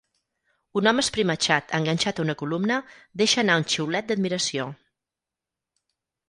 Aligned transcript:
Un 0.79 0.87
home 0.91 1.01
esprimatxat 1.05 1.75
enganxat 1.79 2.21
a 2.21 2.23
una 2.23 2.35
columna 2.39 2.79
deixa 3.23 3.41
anar 3.43 3.59
un 3.65 3.67
xiulet 3.75 4.09
d'admiració. 4.13 4.67